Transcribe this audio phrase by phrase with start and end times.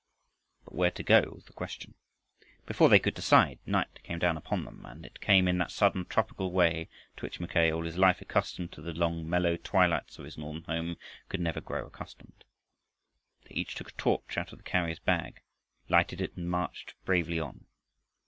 [0.65, 1.93] But where to go was the question.
[2.65, 6.05] Before they could decide, night came down upon them, and it came in that sudden
[6.05, 10.25] tropical way to which Mackay, all his life accustomed to the long mellow twilights of
[10.25, 10.95] his northern home,
[11.29, 12.45] could never grow accustomed.
[13.43, 15.43] They each took a torch out of the carrier's bag,
[15.87, 17.65] lighted it, and marched bravely on.